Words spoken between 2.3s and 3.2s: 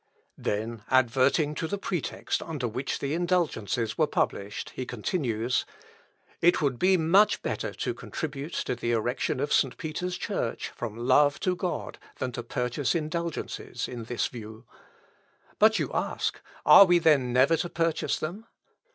under which the